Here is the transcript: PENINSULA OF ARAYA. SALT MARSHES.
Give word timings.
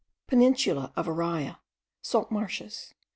PENINSULA 0.25 0.93
OF 0.95 1.07
ARAYA. 1.09 1.59
SALT 2.01 2.31
MARSHES. 2.31 2.95